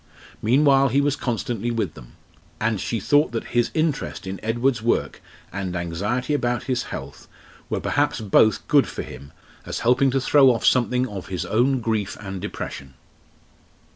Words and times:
Meanwhile 0.41 0.87
he 0.87 0.99
was 0.99 1.15
constantly 1.15 1.69
with 1.69 1.93
them; 1.93 2.13
and 2.59 2.81
she 2.81 2.99
thought 2.99 3.31
that 3.33 3.43
his 3.53 3.69
interest 3.75 4.25
in 4.25 4.39
Edward's 4.43 4.81
work 4.81 5.21
and 5.53 5.75
anxiety 5.75 6.33
about 6.33 6.63
his 6.63 6.85
health 6.85 7.27
were 7.69 7.79
perhaps 7.79 8.19
both 8.19 8.67
good 8.67 8.87
for 8.87 9.03
him 9.03 9.31
as 9.63 9.81
helping 9.81 10.09
to 10.09 10.19
throw 10.19 10.47
off 10.49 10.65
something 10.65 11.07
of 11.07 11.27
his 11.27 11.45
own 11.45 11.81
grief 11.81 12.17
and 12.19 12.41
depression. 12.41 12.95